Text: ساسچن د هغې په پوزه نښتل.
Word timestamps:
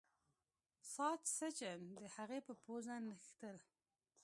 ساسچن 0.93 1.79
د 1.99 2.01
هغې 2.15 2.39
په 2.47 2.53
پوزه 2.63 2.95
نښتل. 3.07 3.57